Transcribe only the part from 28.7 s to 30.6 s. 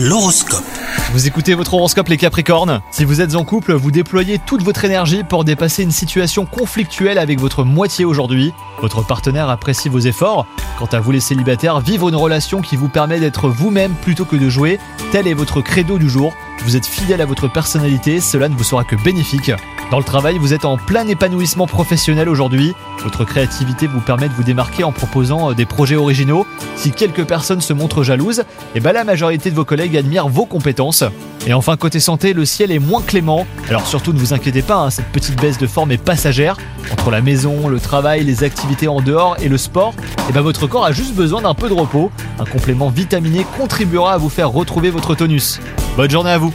eh ben la majorité de vos collègues admirent vos